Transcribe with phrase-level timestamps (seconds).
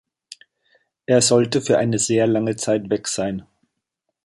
[1.05, 3.45] Er sollte für eine sehr lange Zeit weg sein.